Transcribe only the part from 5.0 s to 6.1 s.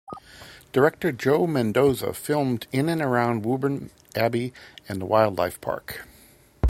Wildlife Park.